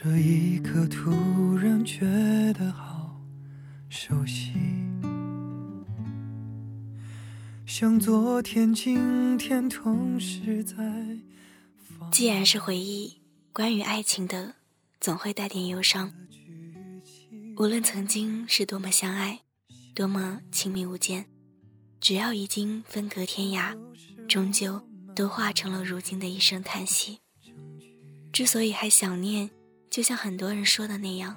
[0.00, 2.06] 这一刻突然觉
[2.52, 3.20] 得好
[3.88, 4.52] 熟悉，
[7.66, 10.76] 像昨天、今天同时在。
[12.12, 13.18] 既然是回忆，
[13.52, 14.54] 关于爱情的，
[15.00, 16.12] 总会带点忧伤。
[17.56, 19.40] 无论曾经是多么相爱，
[19.96, 21.26] 多么亲密无间，
[22.00, 23.76] 只要已经分隔天涯，
[24.28, 24.80] 终究
[25.16, 27.18] 都化成了如今的一声叹息。
[28.32, 29.50] 之所以还想念。
[29.90, 31.36] 就像很多人说的那样，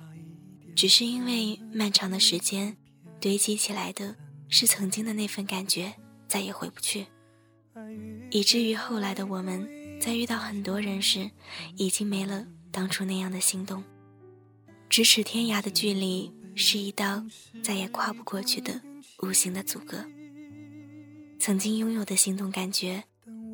[0.75, 2.77] 只是因为漫长的时间
[3.19, 4.15] 堆积起来的
[4.49, 5.93] 是曾经的那份感觉，
[6.27, 7.07] 再也回不去，
[8.29, 9.67] 以至于后来的我们
[9.99, 11.31] 在遇到很多人时，
[11.77, 13.83] 已经没了当初那样的心动。
[14.89, 17.23] 咫尺天涯的距离是一道
[17.63, 18.81] 再也跨不过去的
[19.19, 20.05] 无形的阻隔，
[21.39, 23.05] 曾经拥有的心动感觉，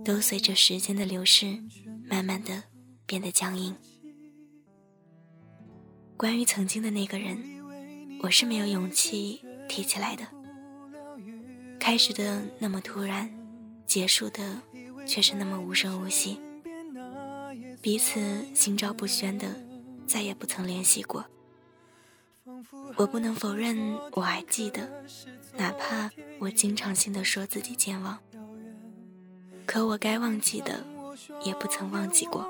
[0.03, 1.61] 都随着时间的流逝，
[2.09, 2.63] 慢慢的
[3.05, 3.75] 变得僵硬。
[6.17, 7.37] 关于曾经的那个人，
[8.23, 10.25] 我是没有勇气提起来的。
[11.79, 13.31] 开始的那么突然，
[13.85, 14.59] 结束的
[15.05, 16.41] 却是那么无声无息，
[17.81, 19.47] 彼此心照不宣的，
[20.07, 21.23] 再也不曾联系过。
[22.95, 23.77] 我不能否认
[24.13, 24.89] 我还记得，
[25.55, 26.09] 哪怕
[26.39, 28.17] 我经常性的说自己健忘，
[29.67, 30.83] 可我该忘记的，
[31.43, 32.49] 也不曾忘记过。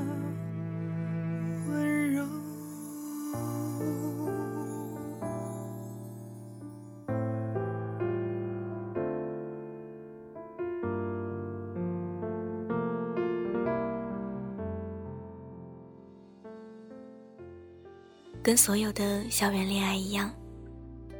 [18.43, 20.33] 跟所有的校园恋爱一样，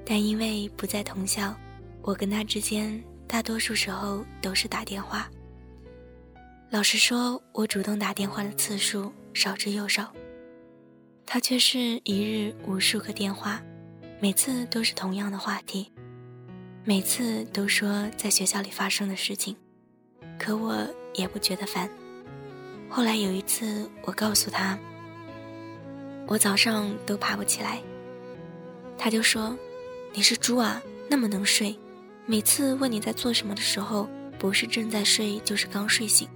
[0.04, 1.56] 但因为不在同校，
[2.02, 5.30] 我跟他之间大多数时候都是打电话。
[6.72, 10.12] 老实说，我主动打电话的次数少之又少，
[11.26, 13.62] 他却是一日无数个电话，
[14.20, 15.92] 每次都是同样的话题，
[16.84, 19.56] 每次都说在学校里发生的事情，
[20.40, 21.88] 可我也不觉得烦。
[22.90, 24.80] 后来有一次，我告诉他。
[26.32, 27.82] 我早上都爬不起来，
[28.98, 29.54] 他就说
[30.16, 31.78] ：“你是猪啊，那么能睡。
[32.26, 34.08] 每次问你在做什么的时候，
[34.40, 36.30] 不是正在睡，就是刚睡醒，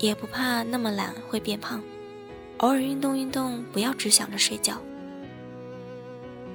[0.00, 1.82] 也不怕那么懒会变胖。
[2.58, 4.78] 偶尔运动运动，不要只想着睡觉。”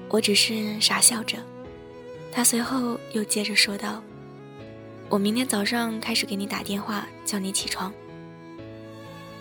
[0.09, 1.39] 我只是傻笑着。
[2.31, 4.03] 他随后又接着说道
[5.09, 7.91] ：“我明天早上开始给你打电话，叫你起床。”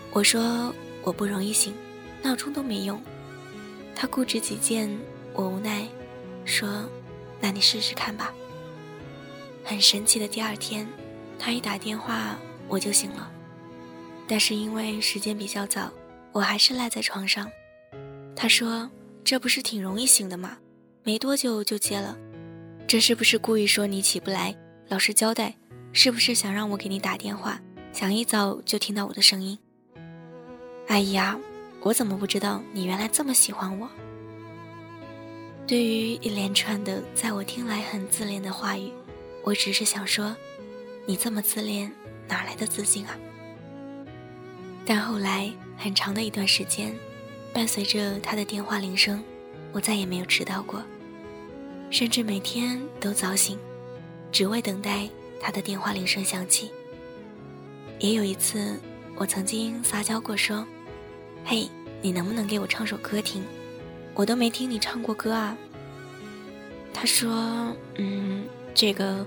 [0.09, 0.73] 我说
[1.05, 1.71] ：“我不容易醒，
[2.23, 2.99] 闹钟都没用。”
[3.99, 4.87] 他固执己见，
[5.33, 5.87] 我无奈，
[6.45, 6.87] 说
[7.41, 8.31] ：“那你试试看吧。”
[9.65, 10.87] 很神奇的第二天，
[11.39, 12.37] 他一打电话
[12.67, 13.31] 我就醒了，
[14.27, 15.91] 但是因为时间比较早，
[16.31, 17.49] 我还是赖在床上。
[18.35, 18.87] 他说
[19.25, 20.59] ：“这不是挺容易醒的吗？
[21.01, 22.15] 没多久就接了，
[22.87, 24.55] 这是不是故意说你起不来？
[24.89, 25.55] 老实交代，
[25.91, 27.59] 是不是想让我给你打电话，
[27.91, 29.57] 想一早就听到我的声音？”
[30.87, 31.35] 哎呀！
[31.81, 33.89] 我怎么不知道你原来这么喜欢我？
[35.65, 38.91] 对于一连串的在我听来很自恋的话语，
[39.43, 40.35] 我只是想说，
[41.05, 41.91] 你这么自恋，
[42.27, 43.17] 哪来的自信啊？
[44.85, 46.93] 但后来很长的一段时间，
[47.53, 49.23] 伴随着他的电话铃声，
[49.71, 50.81] 我再也没有迟到过，
[51.89, 53.57] 甚至每天都早醒，
[54.31, 55.07] 只为等待
[55.39, 56.71] 他的电话铃声响起。
[57.99, 58.79] 也有一次，
[59.15, 60.65] 我曾经撒娇过说。
[61.49, 61.69] 嘿，
[62.01, 63.41] 你能不能给我唱首歌听？
[64.13, 65.55] 我都没听你唱过歌啊。
[66.93, 68.45] 他说：“嗯，
[68.75, 69.25] 这个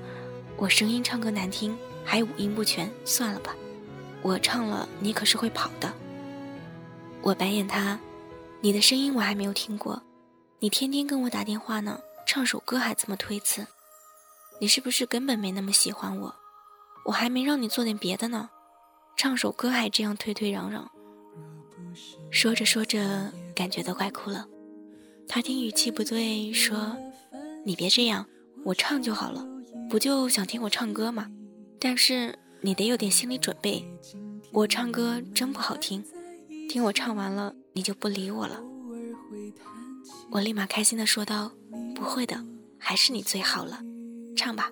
[0.58, 1.74] 我声音唱歌难听，
[2.04, 3.56] 还五音不全，算了吧。
[4.20, 5.90] 我唱了，你可是会跑的。
[7.22, 7.98] 我白眼他，
[8.60, 10.02] 你的声音我还没有听过，
[10.58, 13.66] 你天天跟我打电话呢，唱首歌还这么推辞，
[14.60, 16.34] 你是不是根本没那么喜欢我？
[17.06, 18.50] 我还没让你做点别的呢，
[19.16, 20.90] 唱首歌还这样推推嚷嚷。
[22.30, 24.46] 说着说着，感觉都快哭了。
[25.28, 26.96] 他听语气不对，说
[27.64, 28.26] ：“你别这样，
[28.64, 29.46] 我唱就好了，
[29.88, 31.30] 不就想听我唱歌吗？
[31.78, 33.84] 但是你得有点心理准备，
[34.52, 36.04] 我唱歌真不好听，
[36.68, 38.62] 听我唱完了你就不理我了。”
[40.32, 41.52] 我立马开心的说道
[41.94, 42.44] ：“不会的，
[42.78, 43.80] 还是你最好了，
[44.36, 44.70] 唱吧。”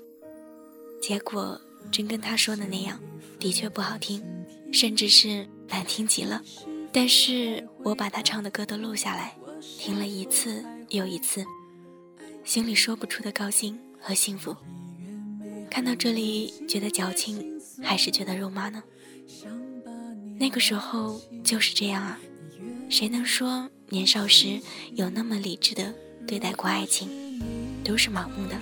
[1.00, 1.60] 结果
[1.92, 3.00] 真跟他说的那样，
[3.38, 4.24] 的确不好听，
[4.72, 6.42] 甚至是难听极了。
[6.98, 9.32] 但是我把他唱的歌都录下来。
[9.78, 11.44] 听了一次又一次，
[12.44, 14.56] 心里说不出的高兴和幸福。
[15.70, 18.82] 看到这里，觉得矫情还是觉得肉麻呢？
[20.40, 22.18] 那个时候就是这样啊，
[22.90, 24.60] 谁能说年少时
[24.94, 25.94] 有那么理智的
[26.26, 27.08] 对待过爱情？
[27.84, 28.58] 都是盲目的。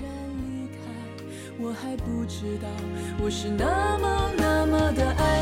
[1.59, 2.69] 我还不知道
[3.19, 5.36] 我是那么那么的爱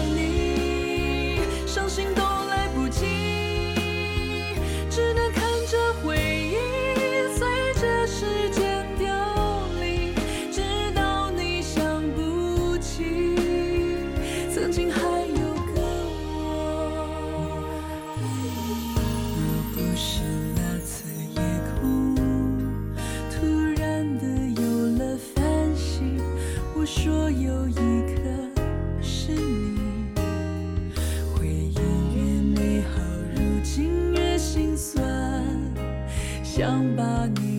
[36.64, 37.53] 想把你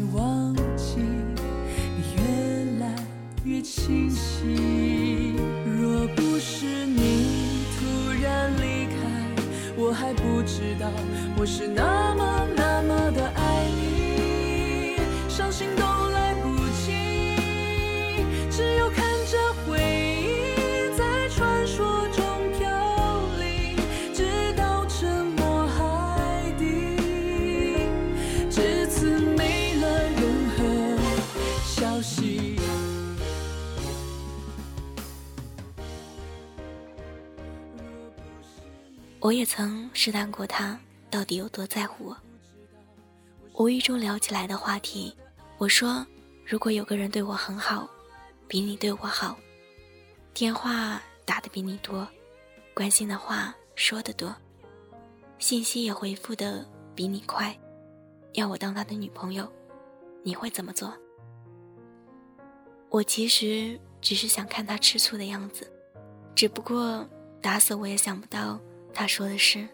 [39.26, 40.80] 我也曾试探过他。
[41.10, 42.18] 到底有多在乎我？
[43.54, 45.16] 无意中聊起来的话题，
[45.58, 46.06] 我说
[46.46, 47.90] ：“如果有个人对我很好，
[48.48, 49.36] 比你对我好，
[50.32, 52.08] 电话打的比你多，
[52.76, 54.36] 关心的话说的多，
[55.40, 56.64] 信息也回复的
[56.94, 57.58] 比你快，
[58.34, 59.52] 要我当他的女朋友，
[60.22, 60.94] 你会怎么做？”
[62.90, 65.72] 我其实只是想看他吃醋的样子，
[66.36, 67.08] 只不过
[67.42, 68.60] 打死我也想不到
[68.96, 69.68] 他说的是。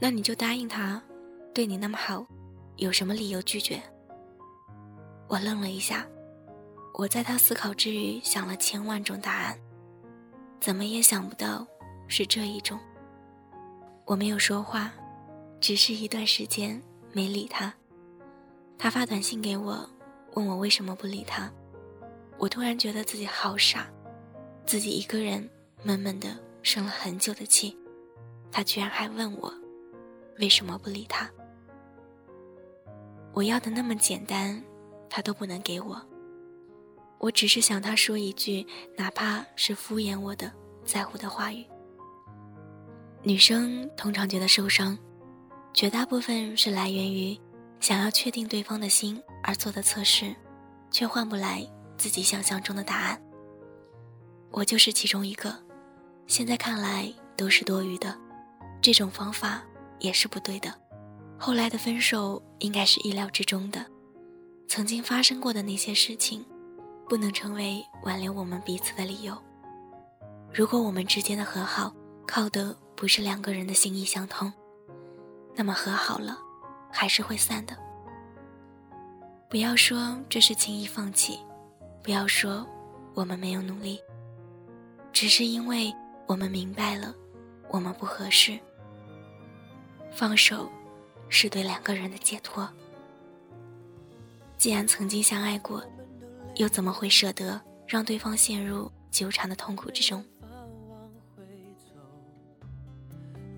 [0.00, 1.00] 那你就答应他，
[1.54, 2.26] 对你那么好，
[2.76, 3.80] 有什么理由拒绝？
[5.28, 6.06] 我愣了一下，
[6.94, 9.58] 我在他思考之余想了千万种答案，
[10.60, 11.66] 怎么也想不到
[12.08, 12.78] 是这一种。
[14.04, 14.92] 我没有说话，
[15.60, 16.80] 只是一段时间
[17.12, 17.72] 没理他。
[18.78, 19.88] 他发短信给我，
[20.34, 21.50] 问我为什么不理他。
[22.38, 23.90] 我突然觉得自己好傻，
[24.66, 25.48] 自己一个人
[25.82, 27.76] 闷闷的生了很久的气，
[28.56, 29.52] 他居然还问我。
[30.38, 31.30] 为什么不理他？
[33.34, 34.64] 我要的那么简单，
[35.10, 36.00] 他都不能给我。
[37.18, 40.50] 我只是想他说一句，哪怕是敷衍我的、
[40.86, 41.66] 在乎的话语。
[43.22, 44.96] 女生通常觉得受伤，
[45.74, 47.38] 绝大部分是来源于
[47.78, 50.34] 想要确定对方的心而做的测试，
[50.90, 51.62] 却换不来
[51.98, 53.22] 自己想象中的答案。
[54.50, 55.54] 我就是其中一个，
[56.26, 58.18] 现在看来都是多余的。
[58.92, 59.62] 这种方法。
[59.98, 60.72] 也是不对的。
[61.38, 63.82] 后来的分手应该是意料之中的。
[64.68, 66.44] 曾经发生过的那些事情，
[67.08, 69.34] 不能成为挽留我们彼此的理由。
[70.52, 71.94] 如果我们之间的和好
[72.26, 74.52] 靠的不是两个人的心意相通，
[75.54, 76.38] 那么和好了
[76.92, 77.74] 还是会散的。
[79.48, 81.38] 不要说这是轻易放弃，
[82.02, 82.66] 不要说
[83.14, 83.98] 我们没有努力，
[85.10, 85.90] 只是因为
[86.26, 87.14] 我们明白了，
[87.70, 88.60] 我们不合适。
[90.16, 90.66] 放手，
[91.28, 92.66] 是对两个人的解脱。
[94.56, 95.84] 既然曾经相爱过，
[96.54, 100.24] 又怎么会舍得让对方陷入纠缠的痛苦之中？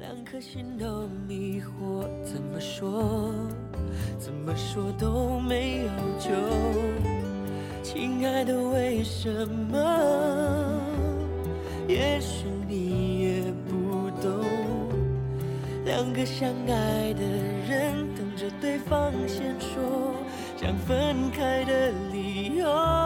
[0.00, 3.32] 两颗心都迷惑，怎么说，
[4.18, 6.30] 怎么说都没有救。
[7.84, 9.78] 亲爱的，为什么？
[11.86, 12.97] 也许你
[15.98, 17.22] 两个相爱的
[17.68, 20.14] 人等着对方先说
[20.56, 22.97] 想分开的理由。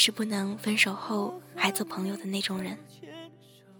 [0.00, 2.74] 是不能分手后还做朋友的那种人，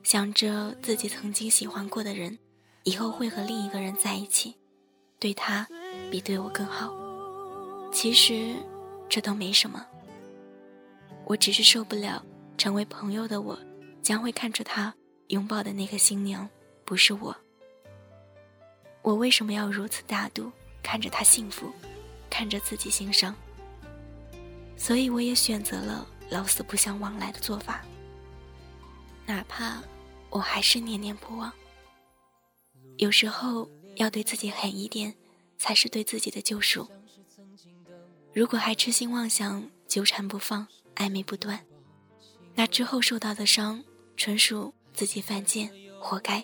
[0.02, 2.38] 想着自己曾经喜欢过的人，
[2.84, 4.54] 以后会和另一个人在一起，
[5.18, 5.66] 对他
[6.10, 6.92] 比对我更好。
[7.90, 8.54] 其实
[9.08, 9.82] 这都没什么，
[11.24, 12.22] 我只是受不了
[12.58, 13.58] 成为朋友的我，
[14.02, 14.94] 将会看着他
[15.28, 16.46] 拥抱的那个新娘
[16.84, 17.34] 不是我。
[19.00, 21.72] 我为什么要如此大度，看着他幸福，
[22.28, 23.34] 看着自己心伤？
[24.80, 27.84] 所以我也选择了老死不相往来的做法，
[29.26, 29.82] 哪怕
[30.30, 31.52] 我还是念念不忘。
[32.96, 35.14] 有时候要对自己狠一点，
[35.58, 36.88] 才是对自己的救赎。
[38.32, 41.60] 如果还痴心妄想、纠缠不放、暧昧不断，
[42.54, 43.84] 那之后受到的伤
[44.16, 45.70] 纯属自己犯贱，
[46.00, 46.42] 活该。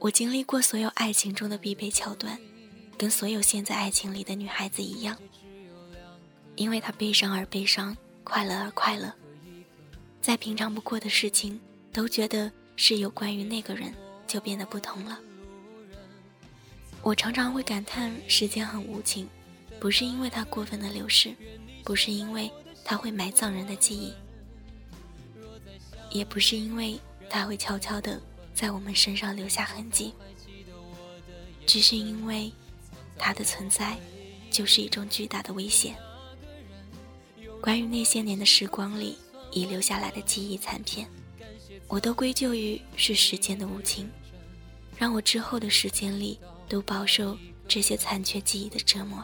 [0.00, 2.36] 我经历过所有爱情中的必备桥段，
[2.98, 5.16] 跟所有陷在爱情里的女孩子一样。
[6.60, 9.10] 因为他悲伤而悲伤，快乐而快乐，
[10.20, 11.58] 再平常不过的事情，
[11.90, 13.94] 都觉得是有关于那个人，
[14.26, 15.18] 就变得不同了。
[17.00, 19.26] 我常常会感叹时间很无情，
[19.80, 21.34] 不是因为它过分的流逝，
[21.82, 22.50] 不是因为
[22.84, 24.12] 它会埋葬人的记忆，
[26.10, 27.00] 也不是因为
[27.30, 28.20] 它会悄悄的
[28.52, 30.12] 在我们身上留下痕迹，
[31.64, 32.52] 只是因为
[33.16, 33.96] 它的存在
[34.50, 35.96] 就是一种巨大的危险。
[37.60, 39.16] 关于那些年的时光里
[39.52, 41.06] 遗留下来的记忆残片，
[41.88, 44.08] 我都归咎于是时间的无情，
[44.96, 46.38] 让我之后的时间里
[46.68, 47.36] 都饱受
[47.68, 49.22] 这些残缺记忆的折磨。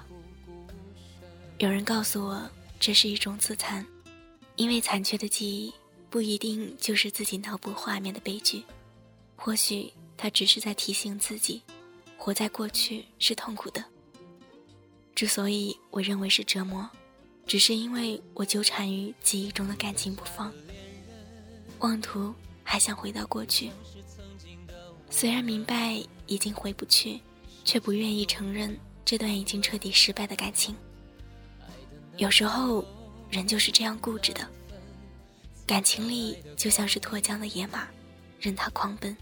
[1.59, 3.85] 有人告诉我，这是一种自残，
[4.57, 5.73] 因为残缺的记忆
[6.11, 8.63] 不一定就是自己脑补画面的悲剧，
[9.35, 11.63] 或许它只是在提醒自己，
[12.19, 13.83] 活在过去是痛苦的。
[15.15, 16.87] 之所以我认为是折磨。
[17.47, 20.53] 只是因为我纠缠于记忆中的感情不放，
[21.79, 22.35] 妄图
[22.65, 23.71] 还想回到过去。
[25.09, 27.21] 虽然明白已经回不去，
[27.65, 30.75] 却不愿意承认这段已经彻底失败的感情。
[32.17, 32.85] 有时候，
[33.31, 34.47] 人就是这样固执的，
[35.65, 37.87] 感情里就像是脱缰的野马，
[38.41, 39.17] 任它狂奔，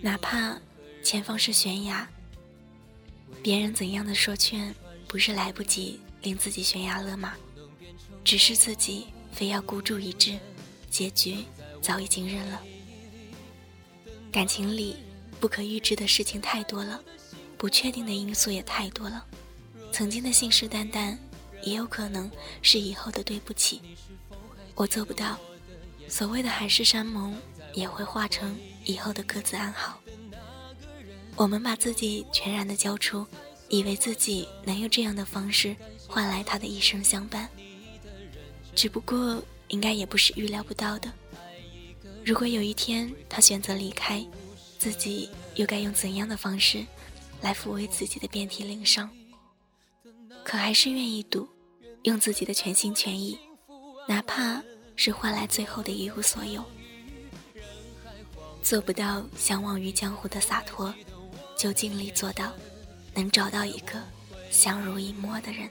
[0.00, 0.56] 哪怕
[1.02, 2.08] 前方是悬崖，
[3.42, 4.72] 别人怎样的说劝，
[5.08, 5.98] 不是来不及。
[6.22, 7.34] 令自己悬崖勒马，
[8.24, 10.38] 只是自己非要孤注一掷，
[10.90, 11.44] 结局
[11.80, 12.60] 早已经认了。
[14.30, 14.96] 感情里
[15.40, 17.02] 不可预知的事情太多了，
[17.56, 19.24] 不确定的因素也太多了。
[19.92, 21.16] 曾经的信誓旦旦，
[21.62, 22.30] 也有可能
[22.62, 23.80] 是以后的对不起。
[24.76, 25.38] 我做不到，
[26.08, 27.36] 所谓的海誓山盟，
[27.74, 30.00] 也会化成以后的各自安好。
[31.34, 33.26] 我们把自己全然的交出，
[33.68, 35.74] 以为自己能用这样的方式。
[36.10, 37.48] 换来他的一生相伴，
[38.74, 41.10] 只不过应该也不是预料不到的。
[42.24, 44.26] 如果有一天他选择离开，
[44.76, 46.84] 自己又该用怎样的方式
[47.40, 49.08] 来抚慰自己的遍体鳞伤？
[50.44, 51.48] 可还是愿意赌，
[52.02, 53.38] 用自己的全心全意，
[54.08, 54.60] 哪怕
[54.96, 56.64] 是换来最后的一无所有。
[58.64, 60.92] 做不到相忘于江湖的洒脱，
[61.56, 62.52] 就尽力做到，
[63.14, 64.02] 能找到一个。
[64.50, 65.70] 相濡以沫的人。